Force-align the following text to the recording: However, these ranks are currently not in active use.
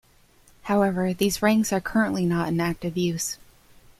However, 0.63 1.13
these 1.13 1.43
ranks 1.43 1.71
are 1.71 1.79
currently 1.79 2.25
not 2.25 2.47
in 2.47 2.59
active 2.59 2.97
use. 2.97 3.37